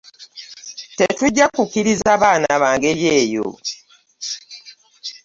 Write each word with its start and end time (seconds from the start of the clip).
Tetujja 0.97 1.45
kukkiriza 1.55 2.11
baana 2.21 2.51
ba 2.61 2.69
ngeri 2.75 3.05
eyo. 3.19 3.47